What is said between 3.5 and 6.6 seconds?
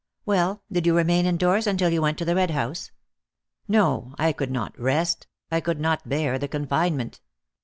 "No. I could not rest; I could not bear the